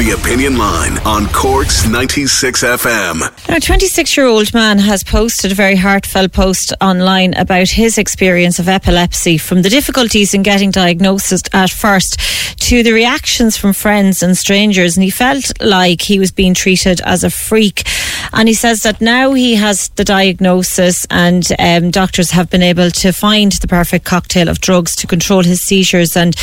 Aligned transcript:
The 0.00 0.12
Opinion 0.12 0.56
Line 0.56 0.96
on 1.04 1.26
Cork's 1.26 1.86
96 1.86 2.64
FM. 2.64 3.20
Now, 3.50 3.56
a 3.56 3.60
26 3.60 4.16
year 4.16 4.24
old 4.24 4.54
man 4.54 4.78
has 4.78 5.04
posted 5.04 5.52
a 5.52 5.54
very 5.54 5.76
heartfelt 5.76 6.32
post 6.32 6.72
online 6.80 7.34
about 7.34 7.68
his 7.68 7.98
experience 7.98 8.58
of 8.58 8.66
epilepsy 8.66 9.36
from 9.36 9.60
the 9.60 9.68
difficulties 9.68 10.32
in 10.32 10.42
getting 10.42 10.70
diagnosis 10.70 11.42
at 11.52 11.68
first 11.68 12.18
to 12.60 12.82
the 12.82 12.92
reactions 12.92 13.58
from 13.58 13.74
friends 13.74 14.22
and 14.22 14.38
strangers. 14.38 14.96
And 14.96 15.04
he 15.04 15.10
felt 15.10 15.52
like 15.60 16.00
he 16.00 16.18
was 16.18 16.32
being 16.32 16.54
treated 16.54 17.02
as 17.02 17.22
a 17.22 17.28
freak. 17.28 17.86
And 18.32 18.48
he 18.48 18.54
says 18.54 18.80
that 18.80 19.00
now 19.00 19.32
he 19.32 19.54
has 19.56 19.88
the 19.90 20.04
diagnosis 20.04 21.06
and 21.10 21.46
um, 21.58 21.90
doctors 21.90 22.30
have 22.30 22.50
been 22.50 22.62
able 22.62 22.90
to 22.90 23.12
find 23.12 23.52
the 23.52 23.68
perfect 23.68 24.04
cocktail 24.04 24.48
of 24.48 24.60
drugs 24.60 24.94
to 24.96 25.06
control 25.06 25.42
his 25.42 25.60
seizures. 25.60 26.16
And 26.16 26.34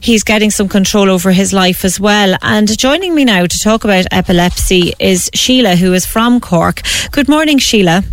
he's 0.00 0.22
getting 0.22 0.50
some 0.50 0.68
control 0.68 1.10
over 1.10 1.32
his 1.32 1.52
life 1.52 1.84
as 1.84 1.98
well. 1.98 2.36
And 2.42 2.78
joining 2.78 3.14
me 3.14 3.24
now 3.24 3.46
to 3.46 3.58
talk 3.62 3.84
about 3.84 4.06
epilepsy 4.10 4.92
is 4.98 5.30
Sheila, 5.34 5.76
who 5.76 5.92
is 5.92 6.06
from 6.06 6.40
Cork. 6.40 6.82
Good 7.12 7.28
morning, 7.28 7.58
Sheila. 7.58 8.04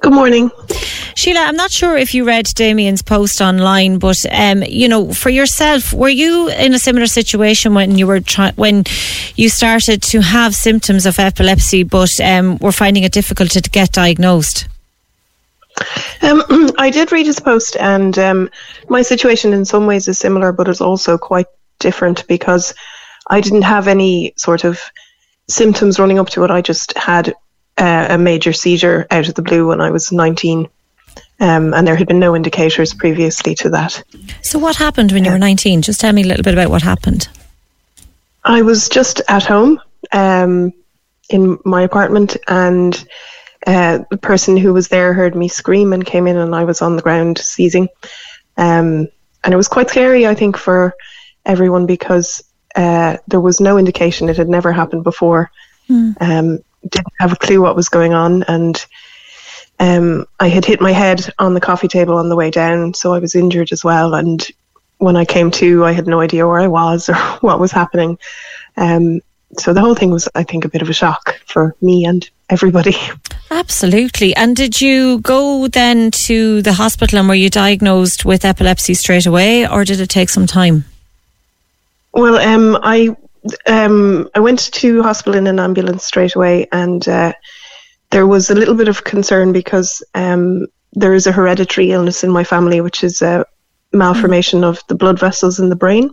Good 0.00 0.12
morning. 0.12 0.50
Sheila, 1.14 1.40
I'm 1.40 1.56
not 1.56 1.70
sure 1.70 1.96
if 1.96 2.14
you 2.14 2.24
read 2.24 2.46
Damien's 2.46 3.02
post 3.02 3.40
online, 3.40 3.98
but 3.98 4.18
um, 4.30 4.62
you 4.64 4.88
know, 4.88 5.12
for 5.12 5.30
yourself, 5.30 5.92
were 5.92 6.08
you 6.08 6.48
in 6.48 6.74
a 6.74 6.78
similar 6.78 7.06
situation 7.06 7.74
when 7.74 7.96
you 7.96 8.06
were 8.06 8.20
try- 8.20 8.52
when 8.56 8.84
you 9.36 9.48
started 9.48 10.02
to 10.02 10.20
have 10.20 10.54
symptoms 10.54 11.06
of 11.06 11.18
epilepsy, 11.18 11.82
but 11.82 12.10
um, 12.22 12.58
were 12.58 12.72
finding 12.72 13.04
it 13.04 13.12
difficult 13.12 13.50
to 13.50 13.60
get 13.62 13.92
diagnosed? 13.92 14.66
Um, 16.22 16.42
I 16.78 16.90
did 16.90 17.12
read 17.12 17.26
his 17.26 17.40
post, 17.40 17.76
and 17.78 18.18
um, 18.18 18.50
my 18.88 19.02
situation 19.02 19.52
in 19.52 19.64
some 19.64 19.86
ways 19.86 20.08
is 20.08 20.18
similar, 20.18 20.52
but 20.52 20.68
it's 20.68 20.80
also 20.80 21.16
quite 21.18 21.46
different 21.78 22.26
because 22.26 22.74
I 23.28 23.40
didn't 23.40 23.62
have 23.62 23.88
any 23.88 24.34
sort 24.36 24.64
of 24.64 24.80
symptoms 25.48 25.98
running 25.98 26.18
up 26.18 26.30
to 26.30 26.44
it. 26.44 26.50
I 26.50 26.62
just 26.62 26.96
had 26.96 27.34
uh, 27.78 28.06
a 28.10 28.18
major 28.18 28.52
seizure 28.52 29.06
out 29.10 29.28
of 29.28 29.34
the 29.34 29.42
blue 29.42 29.68
when 29.68 29.80
I 29.80 29.90
was 29.90 30.12
19. 30.12 30.68
Um, 31.40 31.74
and 31.74 31.86
there 31.86 31.96
had 31.96 32.06
been 32.06 32.20
no 32.20 32.36
indicators 32.36 32.94
previously 32.94 33.54
to 33.56 33.70
that. 33.70 34.02
So, 34.42 34.58
what 34.58 34.76
happened 34.76 35.12
when 35.12 35.24
you 35.24 35.32
were 35.32 35.38
19? 35.38 35.82
Just 35.82 36.00
tell 36.00 36.12
me 36.12 36.22
a 36.22 36.26
little 36.26 36.44
bit 36.44 36.54
about 36.54 36.70
what 36.70 36.82
happened. 36.82 37.28
I 38.44 38.62
was 38.62 38.88
just 38.88 39.20
at 39.28 39.44
home 39.44 39.80
um, 40.12 40.72
in 41.30 41.58
my 41.64 41.82
apartment, 41.82 42.36
and 42.46 43.04
uh, 43.66 44.00
the 44.10 44.16
person 44.16 44.56
who 44.56 44.72
was 44.72 44.88
there 44.88 45.12
heard 45.12 45.34
me 45.34 45.48
scream 45.48 45.92
and 45.92 46.06
came 46.06 46.26
in, 46.26 46.36
and 46.36 46.54
I 46.54 46.64
was 46.64 46.82
on 46.82 46.96
the 46.96 47.02
ground 47.02 47.38
seizing. 47.38 47.88
Um, 48.56 49.08
and 49.42 49.52
it 49.52 49.56
was 49.56 49.68
quite 49.68 49.90
scary, 49.90 50.26
I 50.26 50.34
think, 50.34 50.56
for 50.56 50.94
everyone 51.44 51.86
because 51.86 52.42
uh, 52.76 53.16
there 53.26 53.40
was 53.40 53.60
no 53.60 53.78
indication 53.78 54.28
it 54.28 54.36
had 54.36 54.48
never 54.48 54.72
happened 54.72 55.04
before. 55.04 55.50
Mm. 55.88 56.16
Um, 56.20 56.58
didn't 56.88 57.12
have 57.18 57.32
a 57.32 57.36
clue 57.36 57.62
what 57.62 57.76
was 57.76 57.88
going 57.88 58.12
on, 58.12 58.42
and 58.44 58.84
um, 59.80 60.26
I 60.40 60.48
had 60.48 60.64
hit 60.64 60.80
my 60.80 60.92
head 60.92 61.28
on 61.38 61.54
the 61.54 61.60
coffee 61.60 61.88
table 61.88 62.16
on 62.16 62.28
the 62.28 62.36
way 62.36 62.50
down, 62.50 62.94
so 62.94 63.12
I 63.12 63.18
was 63.18 63.34
injured 63.34 63.72
as 63.72 63.84
well. 63.84 64.14
And 64.14 64.46
when 64.98 65.16
I 65.16 65.24
came 65.24 65.50
to, 65.52 65.84
I 65.84 65.92
had 65.92 66.06
no 66.06 66.20
idea 66.20 66.46
where 66.46 66.60
I 66.60 66.68
was 66.68 67.08
or 67.08 67.16
what 67.40 67.60
was 67.60 67.72
happening. 67.72 68.18
Um, 68.76 69.20
so 69.58 69.72
the 69.72 69.80
whole 69.80 69.94
thing 69.94 70.10
was, 70.10 70.28
I 70.34 70.42
think, 70.42 70.64
a 70.64 70.68
bit 70.68 70.82
of 70.82 70.88
a 70.88 70.92
shock 70.92 71.40
for 71.46 71.76
me 71.80 72.04
and 72.04 72.28
everybody. 72.50 72.94
Absolutely. 73.50 74.34
And 74.34 74.56
did 74.56 74.80
you 74.80 75.20
go 75.20 75.68
then 75.68 76.10
to 76.26 76.60
the 76.62 76.72
hospital 76.72 77.18
and 77.18 77.28
were 77.28 77.34
you 77.34 77.50
diagnosed 77.50 78.24
with 78.24 78.44
epilepsy 78.44 78.94
straight 78.94 79.26
away, 79.26 79.66
or 79.66 79.84
did 79.84 80.00
it 80.00 80.08
take 80.08 80.28
some 80.28 80.46
time? 80.46 80.84
Well, 82.12 82.36
um, 82.36 82.78
I 82.82 83.16
um, 83.66 84.28
I 84.34 84.40
went 84.40 84.72
to 84.72 85.02
hospital 85.02 85.34
in 85.34 85.46
an 85.46 85.60
ambulance 85.60 86.04
straight 86.04 86.34
away, 86.34 86.66
and 86.72 87.06
uh, 87.08 87.32
there 88.10 88.26
was 88.26 88.50
a 88.50 88.54
little 88.54 88.74
bit 88.74 88.88
of 88.88 89.04
concern 89.04 89.52
because 89.52 90.02
um, 90.14 90.66
there 90.92 91.14
is 91.14 91.26
a 91.26 91.32
hereditary 91.32 91.90
illness 91.92 92.24
in 92.24 92.30
my 92.30 92.44
family, 92.44 92.80
which 92.80 93.04
is 93.04 93.20
a 93.22 93.44
malformation 93.92 94.60
mm. 94.60 94.68
of 94.68 94.80
the 94.88 94.94
blood 94.94 95.18
vessels 95.18 95.60
in 95.60 95.68
the 95.68 95.76
brain, 95.76 96.10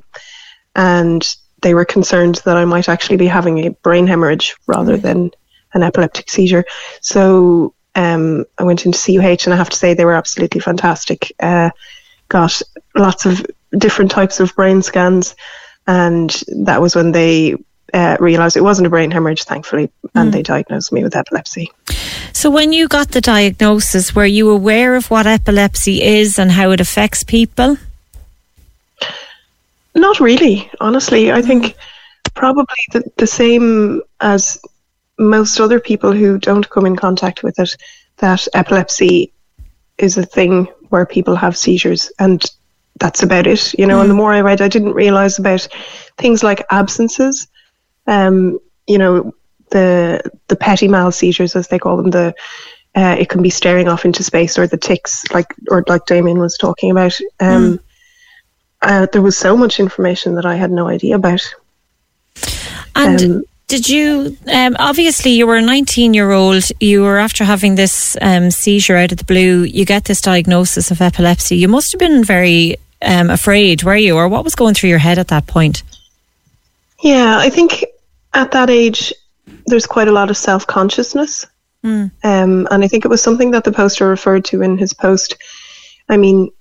and 0.75 1.36
they 1.62 1.74
were 1.74 1.86
concerned 1.86 2.41
that 2.46 2.58
I 2.58 2.66
might 2.66 2.90
actually 2.90 3.18
be 3.18 3.28
having 3.28 3.66
a 3.66 3.72
brain 3.72 4.08
hemorrhage 4.08 4.56
rather 4.68 4.97
mm. 4.97 5.02
than 5.02 5.31
an 5.74 5.84
epileptic 5.84 6.30
seizure. 6.30 6.66
So 7.02 7.74
um, 7.96 8.46
I 8.58 8.64
went 8.64 8.86
into 8.86 9.00
CUH, 9.00 9.46
and 9.46 9.53
I 9.53 9.58
have 9.58 9.70
to 9.70 9.78
say 9.78 9.94
they 9.94 10.06
were 10.06 10.14
absolutely 10.14 10.59
fantastic. 10.59 11.31
Uh, 11.40 11.70
got 12.28 12.62
lots 12.96 13.25
of 13.25 13.46
different 13.78 14.12
types 14.12 14.40
of 14.40 14.56
brain 14.56 14.81
scans 14.81 15.36
and 15.91 16.41
that 16.47 16.79
was 16.79 16.96
when 16.96 17.12
they 17.12 17.53
uh, 17.94 18.16
realised 18.22 18.56
it 18.56 18.63
wasn't 18.63 18.88
a 18.88 18.90
brain 18.90 19.12
hemorrhage, 19.12 19.44
thankfully, 19.44 19.91
and 20.16 20.29
mm. 20.29 20.31
they 20.31 20.41
diagnosed 20.41 20.94
me 20.94 21.03
with 21.03 21.18
epilepsy. 21.18 21.69
So, 22.31 22.50
when 22.50 22.72
you 22.72 22.88
got 22.88 23.09
the 23.09 23.19
diagnosis, 23.19 24.16
were 24.16 24.25
you 24.25 24.50
aware 24.50 24.96
of 24.96 25.12
what 25.12 25.28
epilepsy 25.28 26.02
is 26.02 26.40
and 26.40 26.50
how 26.53 26.72
it 26.72 26.79
affects 26.79 27.25
people? 27.25 27.75
Not 29.94 30.22
really, 30.22 30.72
honestly. 30.79 31.29
I 31.29 31.41
think 31.41 31.75
probably 32.35 32.84
the, 32.94 33.03
the 33.18 33.28
same 33.28 34.02
as 34.22 34.62
most 35.19 35.59
other 35.59 35.81
people 35.81 36.13
who 36.13 36.38
don't 36.38 36.69
come 36.69 36.85
in 36.85 36.96
contact 36.96 37.44
with 37.44 37.59
it, 37.59 37.75
that 38.19 38.47
epilepsy 38.53 39.34
is 39.97 40.18
a 40.18 40.25
thing 40.25 40.68
where 40.88 41.06
people 41.06 41.35
have 41.35 41.58
seizures 41.58 42.09
and 42.18 42.46
that's 43.00 43.24
about 43.24 43.47
it, 43.47 43.74
you 43.74 43.85
know. 43.88 43.97
Mm. 43.97 44.02
And 44.02 44.09
the 44.09 44.13
mm. 44.13 44.18
more 44.18 44.34
I 44.34 44.41
read, 44.41 44.62
I 44.62 44.68
didn't 44.68 44.94
realize 44.94 45.40
about 45.40 45.68
things 46.18 46.44
like 46.44 46.66
absences. 46.69 47.47
Um, 48.07 48.59
you 48.88 48.97
know, 48.97 49.34
the 49.69 50.22
the 50.47 50.56
petit 50.56 50.88
mal 50.88 51.12
seizures, 51.12 51.56
as 51.56 51.68
they 51.68 51.79
call 51.79 51.97
them. 51.97 52.12
The 52.12 52.34
uh, 52.96 53.16
it 53.19 53.29
can 53.29 53.41
be 53.41 53.50
staring 53.50 53.88
off 53.88 54.06
into 54.06 54.24
space, 54.24 54.57
or 54.57 54.68
the 54.68 54.78
tics, 54.78 55.24
like 55.34 55.53
or 55.69 55.84
like 55.88 56.06
Damien 56.06 56.40
was 56.40 56.57
talking 56.57 56.91
about. 56.91 57.18
Um, 57.40 57.78
mm. 57.78 57.79
uh, 58.81 59.08
there 59.12 59.22
was 59.22 59.38
so 59.38 59.56
much 59.56 59.79
information 59.79 60.35
that 60.35 60.46
I 60.46 60.56
had 60.56 60.72
no 60.72 60.88
idea 60.88 61.16
about. 61.16 61.41
And 62.96 63.22
um, 63.22 63.44
did 63.72 63.88
you? 63.88 64.38
Um, 64.52 64.76
obviously, 64.80 65.32
you 65.32 65.48
were 65.48 65.56
a 65.56 65.62
19 65.62 66.14
year 66.14 66.32
old. 66.32 66.64
You 66.82 67.04
were 67.04 67.18
after 67.18 67.46
having 67.46 67.76
this 67.76 68.18
um, 68.22 68.52
seizure 68.52 68.98
out 68.98 69.14
of 69.14 69.18
the 69.18 69.24
blue. 69.24 69.64
You 69.64 69.86
get 69.86 70.04
this 70.06 70.20
diagnosis 70.20 70.92
of 70.92 71.02
epilepsy. 71.02 71.56
You 71.56 71.70
must 71.70 71.94
have 71.94 72.00
been 72.00 72.22
very 72.22 72.76
um, 73.02 73.30
afraid, 73.30 73.84
were 73.84 73.96
you? 73.96 74.18
Or 74.18 74.28
what 74.28 74.44
was 74.44 74.56
going 74.56 74.73
through 74.73 74.90
your 74.90 75.00
head 75.00 75.18
at 75.18 75.29
that 75.29 75.47
point? 75.47 75.84
Yeah, 77.02 77.38
I 77.38 77.50
think 77.50 77.85
at 78.34 78.52
that 78.52 78.70
age, 78.70 79.14
there's 79.68 79.88
quite 79.88 80.09
a 80.09 80.12
lot 80.12 80.29
of 80.29 80.35
self 80.35 80.68
consciousness. 80.68 81.47
Mm. 81.82 82.12
Um, 82.26 82.68
and 82.70 82.84
I 82.84 82.90
think 82.90 83.06
it 83.06 83.09
was 83.09 83.23
something 83.23 83.52
that 83.52 83.64
the 83.64 83.72
poster 83.72 84.09
referred 84.09 84.44
to 84.46 84.62
in 84.62 84.78
his 84.78 84.94
post. 84.94 85.38
I 86.09 86.18
mean, 86.18 86.52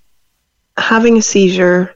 having 0.77 1.17
a 1.17 1.21
seizure 1.21 1.93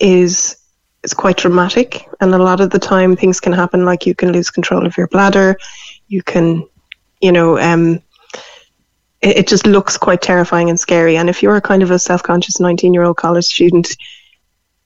is 0.00 0.56
is 1.04 1.14
quite 1.14 1.36
dramatic, 1.36 2.08
and 2.20 2.34
a 2.34 2.38
lot 2.38 2.60
of 2.60 2.70
the 2.70 2.78
time 2.78 3.14
things 3.14 3.38
can 3.38 3.52
happen. 3.52 3.84
Like 3.84 4.06
you 4.06 4.14
can 4.14 4.32
lose 4.32 4.50
control 4.50 4.86
of 4.86 4.96
your 4.96 5.06
bladder, 5.08 5.56
you 6.08 6.22
can, 6.22 6.66
you 7.20 7.30
know, 7.30 7.58
um, 7.58 8.02
it, 9.20 9.38
it 9.38 9.46
just 9.46 9.66
looks 9.66 9.96
quite 9.96 10.22
terrifying 10.22 10.68
and 10.68 10.80
scary. 10.80 11.16
And 11.16 11.28
if 11.28 11.42
you're 11.42 11.56
a 11.56 11.60
kind 11.60 11.82
of 11.82 11.90
a 11.90 11.98
self 11.98 12.22
conscious 12.22 12.60
19 12.60 12.92
year 12.94 13.04
old 13.04 13.16
college 13.16 13.44
student, 13.44 13.96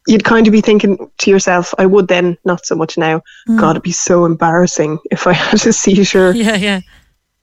you'd 0.06 0.24
kind 0.24 0.46
of 0.46 0.52
be 0.52 0.60
thinking 0.60 1.10
to 1.18 1.30
yourself, 1.30 1.74
I 1.78 1.86
would 1.86 2.08
then, 2.08 2.38
not 2.44 2.66
so 2.66 2.74
much 2.74 2.96
now. 2.96 3.22
Mm. 3.48 3.60
God, 3.60 3.70
it'd 3.70 3.82
be 3.82 3.92
so 3.92 4.24
embarrassing 4.24 4.98
if 5.10 5.26
I 5.26 5.32
had 5.34 5.66
a 5.66 5.72
seizure. 5.72 6.32
Yeah, 6.32 6.56
yeah. 6.56 6.80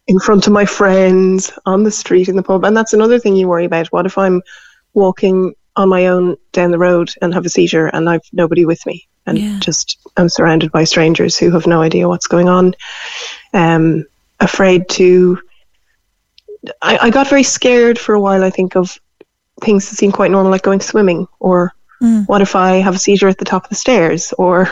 In 0.07 0.19
front 0.19 0.45
of 0.45 0.53
my 0.53 0.65
friends 0.65 1.51
on 1.65 1.83
the 1.83 1.91
street 1.91 2.27
in 2.27 2.35
the 2.35 2.43
pub. 2.43 2.63
And 2.63 2.77
that's 2.77 2.93
another 2.93 3.17
thing 3.19 3.35
you 3.35 3.47
worry 3.47 3.65
about. 3.65 3.87
What 3.87 4.05
if 4.05 4.17
I'm 4.17 4.41
walking 4.93 5.55
on 5.77 5.89
my 5.89 6.07
own 6.07 6.35
down 6.53 6.71
the 6.71 6.77
road 6.77 7.11
and 7.21 7.33
have 7.33 7.45
a 7.45 7.49
seizure 7.49 7.87
and 7.87 8.09
I've 8.09 8.21
nobody 8.31 8.65
with 8.65 8.85
me 8.85 9.07
and 9.25 9.37
Yeah. 9.37 9.59
just 9.59 9.97
I'm 10.17 10.29
surrounded 10.29 10.71
by 10.71 10.83
strangers 10.85 11.37
who 11.37 11.51
have 11.51 11.67
no 11.67 11.81
idea 11.81 12.07
what's 12.07 12.27
going 12.27 12.47
on. 12.49 12.73
Um, 13.53 14.05
afraid 14.39 14.87
to. 14.89 15.39
I, 16.81 16.97
I 17.03 17.09
got 17.09 17.27
very 17.29 17.43
scared 17.43 17.99
for 17.99 18.15
a 18.15 18.19
while. 18.19 18.43
I 18.43 18.49
think 18.49 18.75
of 18.75 18.97
things 19.61 19.89
that 19.89 19.95
seem 19.95 20.11
quite 20.11 20.31
normal, 20.31 20.51
like 20.51 20.63
going 20.63 20.81
swimming, 20.81 21.27
or 21.39 21.71
what 22.27 22.41
if 22.41 22.55
I 22.55 22.75
have 22.77 22.95
a 22.95 22.99
seizure 22.99 23.27
at 23.29 23.37
the 23.37 23.45
top 23.45 23.63
of 23.63 23.69
the 23.69 23.75
stairs, 23.75 24.33
or 24.37 24.69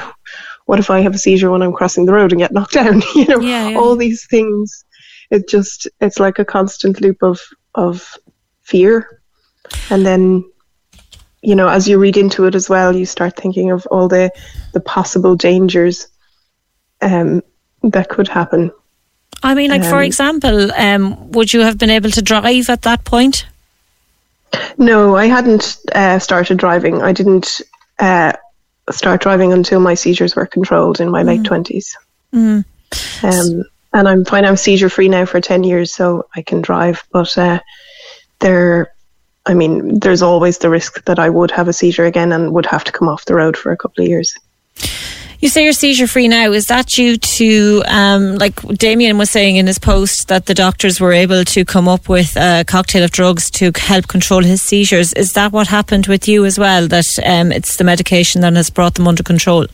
what 0.65 0.79
if 0.79 0.89
I 0.89 0.99
have 1.01 1.15
a 1.15 1.17
seizure 1.17 1.49
when 1.51 1.61
I'm 1.61 1.73
crossing 1.73 2.06
the 2.06 2.13
road 2.13 2.31
and 2.31 2.39
get 2.39 2.51
knocked 2.57 2.73
down? 2.73 3.01
you 3.15 3.25
know, 3.27 3.39
Yeah, 3.39 3.69
yeah. 3.69 3.77
all 3.77 3.95
these 3.95 4.25
things. 4.27 4.85
It 5.31 5.47
just 5.47 5.88
it's 6.01 6.19
like 6.19 6.38
a 6.39 6.45
constant 6.45 7.01
loop 7.01 7.21
of 7.23 7.39
of 7.75 8.07
fear, 8.61 9.21
and 9.89 10.06
then 10.06 10.44
you 11.44 11.56
know 11.56 11.68
as 11.68 11.88
you 11.88 12.00
read 12.00 12.18
into 12.18 12.45
it 12.45 12.56
as 12.56 12.69
well, 12.69 12.95
you 12.95 13.06
start 13.06 13.36
thinking 13.36 13.72
of 13.72 13.86
all 13.88 14.07
the 14.07 14.31
the 14.72 14.80
possible 14.80 15.36
dangers 15.36 16.07
um, 17.01 17.42
that 17.84 18.10
could 18.10 18.28
happen. 18.28 18.72
I 19.44 19.56
mean, 19.56 19.72
like 19.72 19.84
for 19.84 19.98
Um, 19.98 20.04
example, 20.04 20.72
um, 20.72 21.31
would 21.31 21.51
you 21.54 21.62
have 21.62 21.78
been 21.78 21.90
able 21.90 22.12
to 22.12 22.22
drive 22.22 22.69
at 22.69 22.84
that 22.84 23.04
point? 23.04 23.45
No, 24.78 25.18
I 25.18 25.25
hadn't 25.25 25.78
uh, 25.94 26.19
started 26.19 26.57
driving. 26.57 27.01
I 27.01 27.12
didn't 27.12 27.62
uh, 28.00 28.34
start 28.92 29.22
driving 29.22 29.51
until 29.51 29.80
my 29.80 29.95
seizures 29.95 30.36
were 30.36 30.45
controlled 30.45 31.01
in 31.01 31.10
my 31.10 31.24
late 31.24 31.44
twenties. 31.44 31.98
Um, 32.31 33.63
and 33.94 34.07
I'm 34.07 34.24
fine. 34.25 34.45
I'm 34.45 34.57
seizure 34.57 34.90
free 34.90 35.10
now 35.10 35.25
for 35.25 35.42
ten 35.42 35.63
years, 35.63 35.92
so 35.94 36.28
I 36.36 36.42
can 36.42 36.62
drive. 36.62 37.04
But 37.12 37.38
uh, 37.38 37.60
there, 38.40 38.93
I 39.45 39.54
mean, 39.54 40.00
there's 40.00 40.22
always 40.22 40.60
the 40.60 40.69
risk 40.69 41.04
that 41.06 41.19
I 41.19 41.30
would 41.30 41.51
have 41.51 41.68
a 41.68 41.74
seizure 41.74 42.06
again 42.06 42.31
and 42.31 42.54
would 42.54 42.66
have 42.66 42.84
to 42.86 42.92
come 42.92 43.10
off 43.10 43.25
the 43.25 43.36
road 43.36 43.57
for 43.57 43.72
a 43.72 43.78
couple 43.78 44.04
of 44.04 44.10
years. 44.10 44.38
You 45.44 45.50
say 45.50 45.66
you're 45.66 45.74
seizure 45.74 46.07
free 46.07 46.30
now. 46.30 46.54
Is 46.54 46.68
that 46.68 46.88
due 46.88 47.18
to, 47.18 47.84
um, 47.88 48.38
like 48.38 48.62
Damien 48.78 49.18
was 49.18 49.30
saying 49.30 49.57
in 49.57 49.68
his 49.68 49.78
post, 49.78 50.30
that 50.30 50.45
the 50.45 50.54
doctors 50.54 51.01
were 51.01 51.12
able 51.12 51.44
to 51.44 51.66
come 51.66 51.90
up 51.90 52.07
with 52.07 52.38
a 52.38 52.63
cocktail 52.66 53.04
of 53.04 53.12
drugs 53.12 53.51
to 53.51 53.74
help 53.75 54.07
control 54.07 54.42
his 54.42 54.62
seizures? 54.62 55.12
Is 55.12 55.34
that 55.34 55.51
what 55.51 55.68
happened 55.68 56.07
with 56.07 56.30
you 56.30 56.45
as 56.45 56.57
well? 56.57 56.88
That 56.88 57.04
um, 57.25 57.51
it's 57.51 57.75
the 57.75 57.84
medication 57.84 58.40
that 58.40 58.54
has 58.54 58.69
brought 58.69 58.95
them 58.95 59.06
under 59.06 59.22
control? 59.22 59.68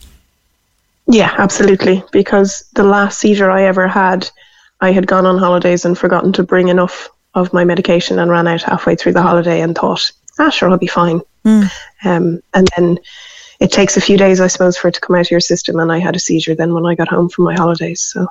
Yeah, 1.06 1.32
absolutely. 1.38 2.02
Because 2.10 2.68
the 2.74 2.82
last 2.82 3.20
seizure 3.20 3.48
I 3.48 3.62
ever 3.62 3.86
had, 3.86 4.28
I 4.80 4.90
had 4.90 5.06
gone 5.06 5.24
on 5.24 5.38
holidays 5.38 5.84
and 5.84 5.96
forgotten 5.96 6.32
to 6.32 6.42
bring 6.42 6.66
enough 6.66 7.08
of 7.34 7.52
my 7.52 7.64
medication 7.64 8.18
and 8.18 8.30
ran 8.30 8.46
out 8.48 8.62
halfway 8.62 8.96
through 8.96 9.12
the 9.12 9.22
holiday 9.22 9.60
and 9.60 9.76
thought, 9.76 10.10
ah, 10.38 10.50
sure, 10.50 10.70
I'll 10.70 10.78
be 10.78 10.86
fine. 10.86 11.20
Um, 12.04 12.42
and 12.54 12.68
then 12.76 12.98
it 13.60 13.70
takes 13.70 13.96
a 13.96 14.00
few 14.00 14.16
days, 14.16 14.40
I 14.40 14.46
suppose, 14.46 14.76
for 14.76 14.88
it 14.88 14.94
to 14.94 15.00
come 15.00 15.16
out 15.16 15.26
of 15.26 15.30
your 15.30 15.40
system. 15.40 15.78
And 15.78 15.92
I 15.92 15.98
had 15.98 16.16
a 16.16 16.18
seizure 16.18 16.54
then 16.54 16.74
when 16.74 16.86
I 16.86 16.94
got 16.94 17.08
home 17.08 17.28
from 17.28 17.44
my 17.44 17.54
holidays. 17.54 18.00
So, 18.00 18.26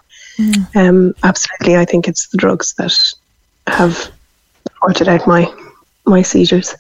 um, 0.76 1.14
absolutely, 1.24 1.78
I 1.78 1.86
think 1.86 2.08
it's 2.08 2.28
the 2.30 2.38
drugs 2.38 2.74
that 2.76 2.96
have 3.68 4.12
sorted 4.80 5.08
out 5.08 5.28
my 5.28 5.52
my 6.06 6.22
seizures. 6.22 6.76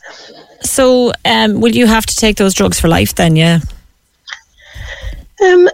So, 0.61 1.13
um, 1.25 1.61
will 1.61 1.75
you 1.75 1.85
have 1.87 2.05
to 2.05 2.15
take 2.15 2.37
those 2.37 2.53
drugs 2.53 2.79
for 2.79 2.87
life 2.87 3.15
then? 3.15 3.35
Yeah. 3.35 3.59
Um, 5.43 5.69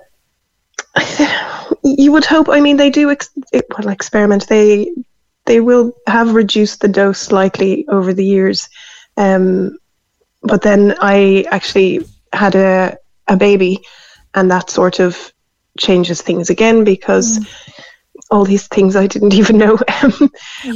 you 1.84 2.12
would 2.12 2.26
hope. 2.26 2.50
I 2.50 2.60
mean, 2.60 2.78
they 2.78 2.90
do 2.90 3.10
ex- 3.10 3.30
it- 3.54 3.66
well, 3.78 3.90
experiment. 3.90 4.48
They 4.48 4.92
they 5.46 5.60
will 5.60 5.94
have 6.08 6.34
reduced 6.34 6.82
the 6.82 6.88
dose 6.88 7.20
slightly 7.20 7.88
over 7.88 8.14
the 8.14 8.26
years, 8.26 8.70
um, 9.18 9.78
but 10.42 10.62
then 10.62 10.96
I 11.00 11.46
actually 11.52 12.06
had 12.34 12.56
a 12.56 12.98
a 13.28 13.36
baby, 13.36 13.82
and 14.34 14.52
that 14.52 14.70
sort 14.70 15.00
of 15.00 15.34
changes 15.80 16.22
things 16.22 16.50
again 16.50 16.84
because 16.84 17.40
all 18.32 18.46
these 18.46 18.68
things 18.68 18.96
I 18.96 19.08
didn't 19.08 19.34
even 19.42 19.58
know. 19.58 19.78
Um, 20.02 20.32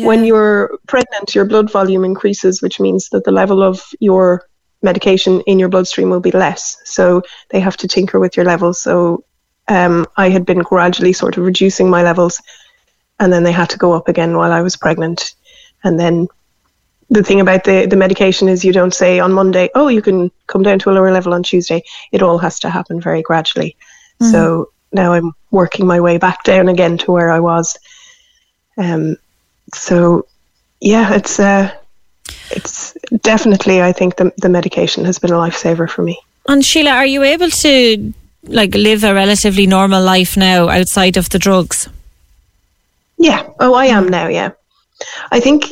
When 0.06 0.26
you're 0.26 0.78
pregnant, 0.88 1.36
your 1.36 1.46
blood 1.46 1.72
volume 1.72 2.06
increases, 2.06 2.62
which 2.62 2.80
means 2.80 3.10
that 3.10 3.24
the 3.24 3.32
level 3.32 3.64
of 3.64 3.84
your 4.00 4.48
medication 4.82 5.42
in 5.42 5.60
your 5.60 5.70
bloodstream 5.70 6.10
will 6.10 6.22
be 6.22 6.32
less. 6.32 6.78
So 6.86 7.22
they 7.50 7.60
have 7.60 7.78
to 7.78 7.88
tinker 7.88 8.20
with 8.20 8.38
your 8.38 8.46
levels. 8.46 8.82
So 8.82 9.26
um, 9.68 10.06
I 10.16 10.30
had 10.30 10.46
been 10.46 10.60
gradually 10.60 11.14
sort 11.14 11.38
of 11.38 11.44
reducing 11.44 11.90
my 11.90 12.04
levels, 12.04 12.42
and 13.20 13.32
then 13.32 13.44
they 13.44 13.52
had 13.52 13.70
to 13.72 13.78
go 13.78 13.94
up 13.94 14.08
again 14.08 14.36
while 14.38 14.52
I 14.52 14.62
was 14.62 14.76
pregnant. 14.76 15.36
And 15.84 16.00
then 16.00 16.28
the 17.10 17.24
thing 17.24 17.40
about 17.40 17.64
the, 17.64 17.86
the 17.86 17.96
medication 17.96 18.48
is 18.48 18.64
you 18.64 18.74
don't 18.74 18.94
say 18.94 19.20
on 19.20 19.34
Monday, 19.34 19.70
oh, 19.76 19.88
you 19.88 20.02
can 20.02 20.32
come 20.48 20.64
down 20.64 20.80
to 20.80 20.90
a 20.90 20.94
lower 20.94 21.12
level 21.12 21.34
on 21.34 21.44
Tuesday. 21.44 21.84
It 22.12 22.22
all 22.22 22.38
has 22.38 22.60
to 22.60 22.70
happen 22.70 23.02
very 23.02 23.22
gradually. 23.22 23.76
So 24.22 24.72
now 24.92 25.14
I'm 25.14 25.34
working 25.52 25.88
my 25.88 26.02
way 26.02 26.18
back 26.18 26.44
down 26.44 26.68
again 26.68 26.98
to 27.00 27.12
where 27.12 27.32
I 27.32 27.40
was. 27.40 27.78
Um, 28.78 29.18
so 29.74 30.26
yeah, 30.82 31.14
it's 31.14 31.40
uh, 31.40 31.72
it's 32.52 32.98
definitely 33.22 33.82
I 33.82 33.92
think 33.92 34.16
the 34.16 34.34
the 34.38 34.50
medication 34.50 35.06
has 35.06 35.20
been 35.20 35.32
a 35.32 35.36
lifesaver 35.36 35.90
for 35.90 36.02
me. 36.02 36.20
And 36.48 36.66
Sheila, 36.66 36.92
are 36.92 37.06
you 37.06 37.24
able 37.24 37.50
to 37.50 38.14
like 38.44 38.74
live 38.74 39.04
a 39.04 39.14
relatively 39.14 39.68
normal 39.68 40.04
life 40.04 40.36
now 40.36 40.70
outside 40.70 41.18
of 41.18 41.30
the 41.30 41.40
drugs? 41.40 41.90
Yeah. 43.20 43.48
Oh, 43.60 43.74
I 43.74 43.88
am 43.88 44.08
now. 44.08 44.28
Yeah. 44.28 44.52
I 45.32 45.40
think 45.40 45.66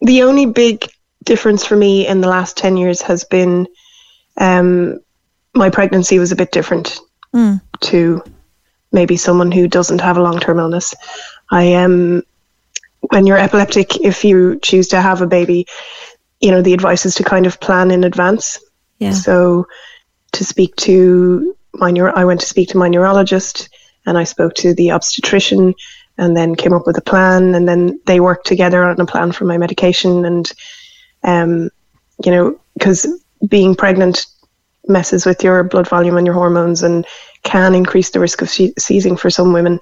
the 0.00 0.22
only 0.22 0.46
big 0.46 0.86
difference 1.24 1.64
for 1.64 1.76
me 1.76 2.06
in 2.06 2.20
the 2.20 2.28
last 2.28 2.56
10 2.56 2.76
years 2.76 3.02
has 3.02 3.24
been 3.24 3.66
um, 4.38 5.00
my 5.54 5.70
pregnancy 5.70 6.18
was 6.18 6.32
a 6.32 6.36
bit 6.36 6.52
different 6.52 7.00
to 7.80 8.22
maybe 8.92 9.16
someone 9.16 9.50
who 9.50 9.66
doesn't 9.66 10.00
have 10.00 10.16
a 10.16 10.22
long 10.22 10.38
term 10.38 10.58
illness. 10.58 10.94
I 11.50 11.64
am, 11.64 12.22
when 13.00 13.26
you're 13.26 13.38
epileptic, 13.38 14.00
if 14.00 14.24
you 14.24 14.58
choose 14.60 14.88
to 14.88 15.00
have 15.00 15.22
a 15.22 15.26
baby, 15.26 15.66
you 16.40 16.50
know, 16.50 16.62
the 16.62 16.74
advice 16.74 17.06
is 17.06 17.14
to 17.16 17.24
kind 17.24 17.46
of 17.46 17.58
plan 17.60 17.90
in 17.90 18.04
advance. 18.04 18.58
Yeah. 18.98 19.12
So 19.12 19.66
to 20.32 20.44
speak 20.44 20.76
to 20.76 21.56
my 21.74 21.90
neuro, 21.90 22.12
I 22.14 22.24
went 22.24 22.40
to 22.40 22.46
speak 22.46 22.68
to 22.70 22.78
my 22.78 22.88
neurologist 22.88 23.68
and 24.04 24.16
I 24.16 24.24
spoke 24.24 24.54
to 24.56 24.74
the 24.74 24.92
obstetrician 24.92 25.74
and 26.18 26.36
then 26.36 26.54
came 26.54 26.72
up 26.72 26.86
with 26.86 26.96
a 26.98 27.02
plan 27.02 27.54
and 27.54 27.68
then 27.68 28.00
they 28.06 28.20
worked 28.20 28.46
together 28.46 28.84
on 28.84 29.00
a 29.00 29.06
plan 29.06 29.32
for 29.32 29.44
my 29.44 29.58
medication. 29.58 30.24
And 30.24 30.50
um 31.24 31.70
you 32.24 32.30
know 32.30 32.58
because 32.74 33.06
being 33.48 33.74
pregnant 33.74 34.26
messes 34.88 35.26
with 35.26 35.42
your 35.42 35.64
blood 35.64 35.88
volume 35.88 36.16
and 36.16 36.26
your 36.26 36.34
hormones 36.34 36.82
and 36.82 37.06
can 37.42 37.74
increase 37.74 38.10
the 38.10 38.20
risk 38.20 38.40
of 38.42 38.48
se- 38.48 38.74
seizing 38.78 39.16
for 39.16 39.30
some 39.30 39.52
women. 39.52 39.80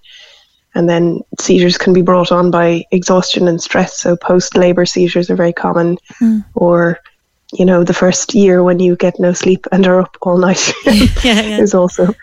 And 0.74 0.88
then 0.88 1.20
seizures 1.38 1.78
can 1.78 1.92
be 1.92 2.02
brought 2.02 2.32
on 2.32 2.50
by 2.50 2.84
exhaustion 2.90 3.46
and 3.46 3.62
stress. 3.62 4.00
So 4.00 4.16
post 4.16 4.56
labor 4.56 4.86
seizures 4.86 5.30
are 5.30 5.36
very 5.36 5.52
common. 5.52 5.98
Or 6.54 6.98
you 7.52 7.64
know 7.64 7.84
the 7.84 7.94
first 7.94 8.34
year 8.34 8.62
when 8.62 8.80
you 8.80 8.96
get 8.96 9.20
no 9.20 9.32
sleep 9.32 9.66
and 9.70 9.86
are 9.86 10.00
up 10.00 10.16
all 10.22 10.38
night 10.38 10.72
Yeah, 10.84 11.14
yeah. 11.22 11.58
is 11.60 11.74
also 11.74 12.14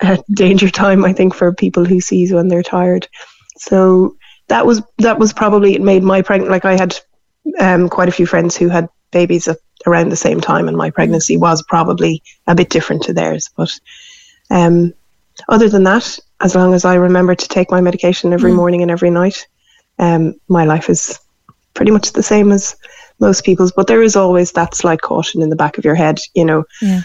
a 0.00 0.18
danger 0.34 0.70
time 0.70 1.04
I 1.04 1.12
think 1.12 1.34
for 1.34 1.52
people 1.52 1.84
who 1.84 2.00
seize 2.00 2.32
when 2.32 2.48
they're 2.48 2.62
tired 2.62 3.08
so 3.58 4.16
that 4.48 4.64
was 4.66 4.82
that 4.98 5.18
was 5.18 5.32
probably 5.32 5.74
it 5.74 5.82
made 5.82 6.02
my 6.02 6.22
pregnant 6.22 6.50
like 6.50 6.64
I 6.64 6.76
had 6.76 6.96
um, 7.60 7.88
quite 7.88 8.08
a 8.08 8.12
few 8.12 8.26
friends 8.26 8.56
who 8.56 8.68
had 8.68 8.88
babies 9.10 9.48
at 9.48 9.58
around 9.86 10.08
the 10.10 10.16
same 10.16 10.40
time 10.40 10.68
and 10.68 10.76
my 10.76 10.90
pregnancy 10.90 11.36
was 11.36 11.62
probably 11.62 12.22
a 12.46 12.54
bit 12.54 12.68
different 12.68 13.02
to 13.04 13.12
theirs 13.12 13.48
but 13.56 13.70
um, 14.50 14.92
other 15.48 15.68
than 15.68 15.84
that 15.84 16.18
as 16.40 16.54
long 16.54 16.74
as 16.74 16.84
I 16.84 16.94
remember 16.94 17.34
to 17.34 17.48
take 17.48 17.70
my 17.70 17.80
medication 17.80 18.32
every 18.32 18.50
morning 18.52 18.82
and 18.82 18.90
every 18.90 19.10
night 19.10 19.46
um, 19.98 20.34
my 20.48 20.64
life 20.64 20.90
is 20.90 21.18
pretty 21.74 21.90
much 21.92 22.12
the 22.12 22.22
same 22.22 22.50
as 22.50 22.74
most 23.20 23.44
people's 23.44 23.72
but 23.72 23.86
there 23.86 24.02
is 24.02 24.16
always 24.16 24.52
that 24.52 24.74
slight 24.74 25.00
caution 25.00 25.42
in 25.42 25.48
the 25.50 25.56
back 25.56 25.78
of 25.78 25.84
your 25.84 25.94
head 25.94 26.18
you 26.34 26.44
know 26.44 26.64
Yeah. 26.82 27.02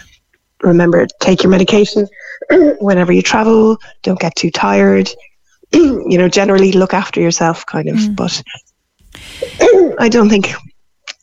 remember 0.62 1.06
take 1.20 1.42
your 1.42 1.50
medication 1.50 2.08
whenever 2.80 3.12
you 3.12 3.22
travel 3.22 3.78
don't 4.02 4.20
get 4.20 4.34
too 4.34 4.50
tired 4.50 5.10
you 5.72 6.18
know 6.18 6.28
generally 6.28 6.72
look 6.72 6.94
after 6.94 7.20
yourself 7.20 7.64
kind 7.66 7.88
of 7.88 8.16
but 8.16 8.42
i 9.98 10.08
don't 10.08 10.28
think 10.28 10.52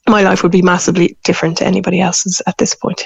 my 0.08 0.22
life 0.22 0.44
would 0.44 0.52
be 0.52 0.62
massively 0.62 1.18
different 1.24 1.58
to 1.58 1.66
anybody 1.66 2.00
else's 2.02 2.42
at 2.48 2.58
this 2.58 2.76
point 2.76 3.04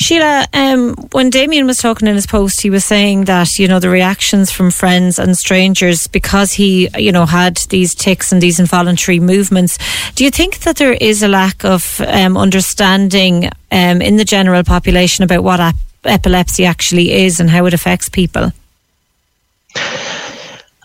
Sheila, 0.00 0.46
um, 0.54 0.94
when 1.12 1.28
Damien 1.28 1.66
was 1.66 1.76
talking 1.76 2.08
in 2.08 2.14
his 2.14 2.26
post, 2.26 2.62
he 2.62 2.70
was 2.70 2.86
saying 2.86 3.26
that 3.26 3.58
you 3.58 3.68
know 3.68 3.78
the 3.78 3.90
reactions 3.90 4.50
from 4.50 4.70
friends 4.70 5.18
and 5.18 5.36
strangers 5.36 6.06
because 6.06 6.52
he 6.52 6.88
you 6.96 7.12
know 7.12 7.26
had 7.26 7.58
these 7.68 7.94
tics 7.94 8.32
and 8.32 8.40
these 8.40 8.58
involuntary 8.58 9.20
movements. 9.20 9.78
Do 10.14 10.24
you 10.24 10.30
think 10.30 10.60
that 10.60 10.76
there 10.76 10.94
is 10.94 11.22
a 11.22 11.28
lack 11.28 11.66
of 11.66 12.00
um, 12.06 12.38
understanding 12.38 13.50
um, 13.70 14.00
in 14.00 14.16
the 14.16 14.24
general 14.24 14.64
population 14.64 15.22
about 15.22 15.44
what 15.44 15.60
ap- 15.60 15.76
epilepsy 16.04 16.64
actually 16.64 17.12
is 17.12 17.38
and 17.38 17.50
how 17.50 17.66
it 17.66 17.74
affects 17.74 18.08
people? 18.08 18.52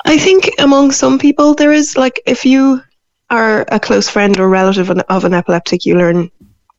I 0.06 0.18
think 0.18 0.50
among 0.60 0.92
some 0.92 1.18
people 1.18 1.56
there 1.56 1.72
is 1.72 1.98
like 1.98 2.22
if 2.26 2.46
you 2.46 2.82
are 3.30 3.66
a 3.70 3.80
close 3.80 4.08
friend 4.08 4.40
or 4.40 4.48
relative 4.50 4.92
of 4.92 5.26
an- 5.26 5.34
epileptic, 5.34 5.86
you 5.86 5.98
learn 5.98 6.30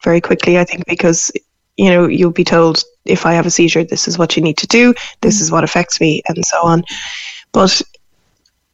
very 0.04 0.20
quickly. 0.20 0.58
I 0.58 0.64
think 0.64 0.86
because 0.86 1.32
you 1.76 1.90
know 1.90 2.06
you'll 2.06 2.30
be 2.30 2.44
told 2.44 2.84
if 3.04 3.26
I 3.26 3.32
have 3.34 3.46
a 3.46 3.50
seizure, 3.50 3.84
this 3.84 4.08
is 4.08 4.18
what 4.18 4.36
you 4.36 4.42
need 4.42 4.58
to 4.58 4.66
do. 4.66 4.94
This 5.20 5.40
is 5.40 5.50
what 5.50 5.64
affects 5.64 6.00
me, 6.00 6.22
and 6.28 6.44
so 6.44 6.62
on. 6.62 6.84
But 7.52 7.82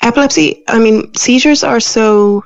epilepsy, 0.03 0.65
I 0.69 0.79
mean, 0.79 1.15
seizures 1.15 1.65
are 1.65 1.81
so 1.81 2.45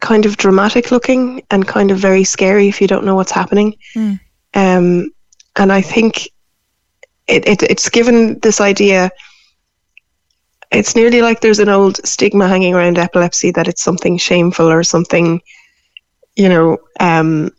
kind 0.00 0.26
of 0.26 0.36
dramatic 0.36 0.90
looking 0.90 1.42
and 1.50 1.66
kind 1.66 1.90
of 1.90 1.98
very 1.98 2.24
scary 2.24 2.68
if 2.68 2.80
you 2.80 2.86
don't 2.86 3.04
know 3.04 3.14
what's 3.14 3.32
happening. 3.32 3.74
Mm. 3.94 4.20
Um, 4.54 5.12
and 5.56 5.72
I 5.72 5.80
think 5.80 6.28
it, 7.26 7.46
it, 7.46 7.62
it's 7.62 7.88
given 7.88 8.38
this 8.40 8.60
idea. 8.60 9.10
It's 10.70 10.94
nearly 10.94 11.22
like 11.22 11.40
there's 11.40 11.58
an 11.58 11.68
old 11.68 12.04
stigma 12.06 12.46
hanging 12.46 12.74
around 12.74 12.98
epilepsy 12.98 13.50
that 13.52 13.68
it's 13.68 13.82
something 13.82 14.18
shameful 14.18 14.70
or 14.70 14.82
something, 14.82 15.40
you 16.36 16.48
know, 16.48 16.78
um, 17.00 17.50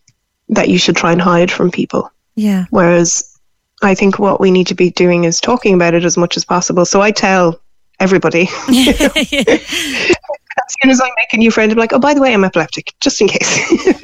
that 0.50 0.70
you 0.70 0.78
should 0.78 0.96
try 0.96 1.12
and 1.12 1.22
hide 1.22 1.52
from 1.52 1.72
people. 1.72 2.12
Yeah. 2.36 2.66
Whereas 2.70 3.38
I 3.82 3.96
think 3.96 4.20
what 4.20 4.40
we 4.40 4.52
need 4.52 4.68
to 4.68 4.76
be 4.76 4.92
doing 4.92 5.24
is 5.24 5.40
talking 5.40 5.74
about 5.74 5.94
it 5.94 6.06
as 6.06 6.18
much 6.18 6.38
as 6.38 6.46
possible. 6.46 6.86
So 6.86 7.02
I 7.02 7.12
tell 7.12 7.60
everybody. 8.00 8.48
as 10.70 10.76
soon 10.82 10.92
as 10.92 11.02
I 11.02 11.10
make 11.18 11.34
a 11.34 11.38
new 11.38 11.52
friend, 11.52 11.72
I'm 11.72 11.78
like, 11.78 11.94
oh, 11.94 12.00
by 12.00 12.14
the 12.14 12.22
way, 12.22 12.34
I'm 12.34 12.44
epileptic, 12.44 12.94
just 13.00 13.22
in 13.22 13.28
case. 13.28 14.04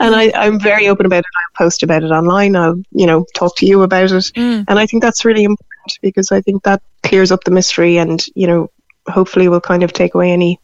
and 0.00 0.14
I, 0.14 0.32
I'm 0.34 0.60
very 0.60 0.88
open 0.88 1.06
about 1.06 1.20
it. 1.20 1.24
I'll 1.36 1.66
post 1.66 1.82
about 1.82 2.02
it 2.02 2.10
online. 2.10 2.56
I'll, 2.56 2.80
you 2.92 3.06
know, 3.06 3.26
talk 3.34 3.56
to 3.56 3.66
you 3.66 3.82
about 3.82 4.04
it. 4.04 4.32
Mm. 4.34 4.64
And 4.68 4.78
I 4.78 4.86
think 4.86 5.02
that's 5.02 5.24
really 5.24 5.44
important 5.44 5.71
because 6.00 6.32
I 6.32 6.40
think 6.40 6.62
that 6.64 6.82
clears 7.02 7.32
up 7.32 7.44
the 7.44 7.50
mystery 7.50 7.98
and, 7.98 8.24
you 8.34 8.46
know, 8.46 8.70
hopefully 9.08 9.48
will 9.48 9.60
kind 9.60 9.82
of 9.82 9.92
take 9.92 10.14
away 10.14 10.30
any 10.30 10.60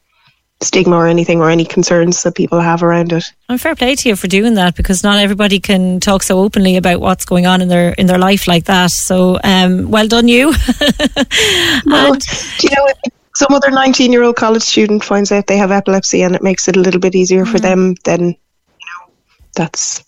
stigma 0.61 0.97
or 0.97 1.07
anything 1.07 1.41
or 1.41 1.51
any 1.51 1.65
concerns 1.65 2.23
that 2.23 2.35
people 2.35 2.61
have 2.61 2.83
around 2.83 3.13
it. 3.13 3.25
And 3.49 3.61
fair 3.61 3.75
play 3.77 3.95
to 3.95 4.09
you 4.09 4.17
for 4.17 4.27
doing 4.27 4.55
that 4.55 4.75
because 4.77 5.05
not 5.05 5.19
everybody 5.19 5.61
can 5.61 6.01
talk 6.01 6.23
so 6.23 6.41
openly 6.41 6.77
about 6.77 7.01
what's 7.01 7.25
going 7.25 7.47
on 7.47 7.63
in 7.63 7.69
their 7.69 7.91
in 7.93 8.07
their 8.07 8.19
life 8.19 8.49
like 8.49 8.65
that. 8.65 8.91
So 8.91 9.39
um, 9.45 9.91
well 9.91 10.09
done 10.09 10.29
you. 10.29 10.49
well, 11.87 12.15
do 12.15 12.69
you 12.69 12.77
know 12.77 12.87
if 12.89 13.13
some 13.37 13.55
other 13.55 13.71
19 13.71 14.11
year 14.11 14.25
old 14.25 14.37
college 14.37 14.63
student 14.63 15.05
finds 15.05 15.31
out 15.31 15.47
they 15.47 15.57
have 15.57 15.71
epilepsy 15.71 16.23
and 16.23 16.35
it 16.35 16.43
makes 16.43 16.67
it 16.67 16.77
a 16.77 16.81
little 16.81 17.01
bit 17.01 17.15
easier 17.15 17.47
for 17.47 17.61
them, 17.61 17.95
then 18.05 18.21
you 18.21 18.27
know 18.27 19.13
that's 19.55 20.03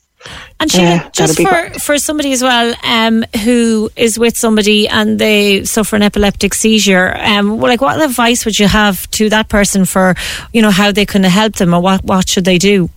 And 0.58 0.70
Sheila, 0.70 0.84
Yeah, 0.84 1.10
just 1.10 1.40
for, 1.40 1.70
for 1.78 1.98
somebody 1.98 2.32
as 2.32 2.42
well 2.42 2.74
um, 2.82 3.24
who 3.44 3.90
is 3.96 4.18
with 4.18 4.36
somebody 4.36 4.86
and 4.86 5.18
they 5.18 5.64
suffer 5.64 5.96
an 5.96 6.02
epileptic 6.02 6.52
seizure, 6.54 7.16
um, 7.18 7.58
like 7.58 7.80
what 7.80 8.00
advice 8.00 8.44
would 8.44 8.58
you 8.58 8.68
have 8.68 9.10
to 9.12 9.30
that 9.30 9.48
person 9.48 9.84
for, 9.86 10.14
you 10.52 10.60
know, 10.60 10.70
how 10.70 10.92
they 10.92 11.06
can 11.06 11.24
help 11.24 11.54
them 11.54 11.72
or 11.72 11.80
what, 11.80 12.04
what 12.04 12.28
should 12.28 12.44
they 12.44 12.58
do? 12.58 12.90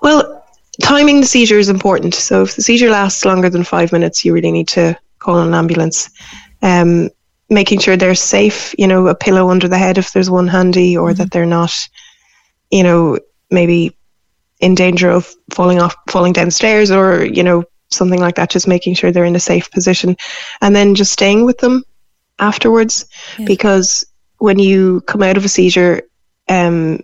Well, 0.00 0.44
timing 0.80 1.20
the 1.20 1.26
seizure 1.26 1.58
is 1.58 1.68
important. 1.68 2.14
So 2.14 2.42
if 2.42 2.54
the 2.54 2.62
seizure 2.62 2.90
lasts 2.90 3.24
longer 3.24 3.50
than 3.50 3.64
five 3.64 3.92
minutes, 3.92 4.24
you 4.24 4.32
really 4.32 4.52
need 4.52 4.68
to 4.68 4.96
call 5.18 5.40
an 5.40 5.54
ambulance. 5.54 6.10
Um, 6.62 7.10
making 7.50 7.80
sure 7.80 7.96
they're 7.96 8.14
safe, 8.14 8.74
you 8.78 8.86
know, 8.86 9.08
a 9.08 9.14
pillow 9.14 9.50
under 9.50 9.68
the 9.68 9.78
head 9.78 9.98
if 9.98 10.12
there's 10.12 10.30
one 10.30 10.48
handy, 10.48 10.96
or 10.96 11.12
that 11.12 11.30
they're 11.30 11.46
not, 11.46 11.72
you 12.70 12.82
know, 12.82 13.18
maybe 13.50 13.94
in 14.60 14.74
danger 14.74 15.10
of 15.10 15.32
falling 15.50 15.80
off, 15.80 15.94
falling 16.08 16.32
downstairs, 16.32 16.90
or 16.90 17.24
you 17.24 17.42
know, 17.42 17.64
something 17.90 18.20
like 18.20 18.36
that. 18.36 18.50
Just 18.50 18.68
making 18.68 18.94
sure 18.94 19.10
they're 19.10 19.24
in 19.24 19.36
a 19.36 19.40
safe 19.40 19.70
position, 19.70 20.16
and 20.60 20.74
then 20.74 20.94
just 20.94 21.12
staying 21.12 21.44
with 21.44 21.58
them 21.58 21.84
afterwards, 22.38 23.06
because 23.46 24.04
when 24.38 24.58
you 24.58 25.00
come 25.02 25.22
out 25.22 25.36
of 25.36 25.44
a 25.44 25.48
seizure, 25.48 26.02
um, 26.48 27.00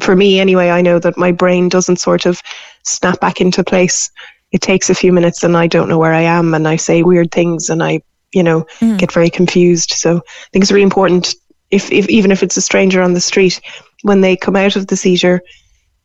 for 0.00 0.14
me 0.14 0.38
anyway, 0.38 0.70
I 0.70 0.80
know 0.80 0.98
that 0.98 1.18
my 1.18 1.32
brain 1.32 1.68
doesn't 1.68 2.00
sort 2.00 2.26
of 2.26 2.40
snap 2.84 3.20
back 3.20 3.40
into 3.40 3.64
place. 3.64 4.10
It 4.52 4.60
takes 4.60 4.88
a 4.88 4.94
few 4.94 5.12
minutes 5.12 5.42
and 5.42 5.56
I 5.56 5.66
don't 5.66 5.88
know 5.88 5.98
where 5.98 6.14
I 6.14 6.22
am 6.22 6.54
and 6.54 6.66
I 6.66 6.76
say 6.76 7.02
weird 7.02 7.32
things 7.32 7.68
and 7.68 7.82
I, 7.82 8.00
you 8.32 8.42
know, 8.42 8.66
get 8.96 9.12
very 9.12 9.28
confused. 9.28 9.90
So 9.90 10.18
I 10.18 10.48
think 10.52 10.62
it's 10.62 10.72
really 10.72 10.84
important 10.84 11.34
if, 11.70 11.90
if 11.92 12.08
even 12.08 12.30
if 12.30 12.42
it's 12.42 12.56
a 12.56 12.62
stranger 12.62 13.02
on 13.02 13.12
the 13.12 13.20
street, 13.20 13.60
when 14.02 14.20
they 14.20 14.36
come 14.36 14.56
out 14.56 14.76
of 14.76 14.86
the 14.86 14.96
seizure, 14.96 15.42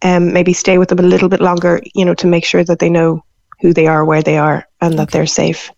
um, 0.03 0.33
maybe 0.33 0.53
stay 0.53 0.77
with 0.77 0.89
them 0.89 0.99
a 0.99 1.03
little 1.03 1.29
bit 1.29 1.41
longer, 1.41 1.81
you 1.95 2.05
know, 2.05 2.13
to 2.15 2.27
make 2.27 2.45
sure 2.45 2.63
that 2.63 2.79
they 2.79 2.89
know 2.89 3.23
who 3.61 3.73
they 3.73 3.87
are, 3.87 4.03
where 4.03 4.21
they 4.21 4.37
are, 4.37 4.67
and 4.81 4.99
that 4.99 5.11
they're 5.11 5.25
safe. 5.25 5.71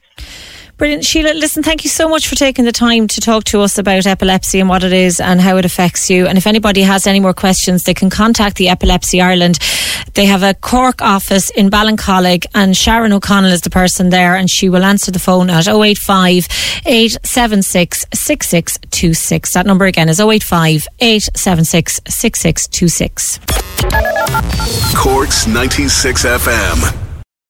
Brilliant. 0.78 1.06
Sheila, 1.06 1.34
listen, 1.34 1.64
thank 1.64 1.86
you 1.86 1.90
so 1.90 2.10
much 2.10 2.28
for 2.28 2.36
taking 2.36 2.66
the 2.66 2.72
time 2.74 3.08
to 3.08 3.22
talk 3.22 3.46
to 3.46 3.62
us 3.62 3.78
about 3.78 4.06
epilepsy 4.06 4.60
and 4.60 4.68
what 4.68 4.84
it 4.84 4.92
is 4.92 5.22
and 5.22 5.40
how 5.40 5.56
it 5.56 5.64
affects 5.64 6.10
you. 6.10 6.28
And 6.28 6.38
if 6.38 6.46
anybody 6.46 6.82
has 6.82 7.08
any 7.08 7.22
more 7.22 7.34
questions, 7.34 7.84
they 7.84 7.94
can 7.94 8.10
contact 8.10 8.58
the 8.58 8.68
Epilepsy 8.68 9.22
Ireland. 9.22 9.58
They 10.16 10.26
have 10.26 10.44
a 10.44 10.54
Cork 10.54 11.02
office 11.02 11.50
in 11.52 11.70
Ballincollig 11.70 12.46
and 12.54 12.76
Sharon 12.76 13.14
O'Connell 13.14 13.54
is 13.54 13.62
the 13.62 13.70
person 13.70 14.10
there 14.10 14.36
and 14.36 14.50
she 14.50 14.68
will 14.68 14.84
answer 14.84 15.12
the 15.12 15.20
phone 15.20 15.50
at 15.50 15.66
085 15.68 16.48
876 16.86 18.06
6626. 18.14 19.54
That 19.54 19.66
number 19.66 19.86
again 19.86 20.10
is 20.10 20.20
085 20.20 20.88
876 21.00 22.02
6626. 22.06 23.40
Corks 24.94 25.48
96 25.48 26.26
FM. 26.26 27.05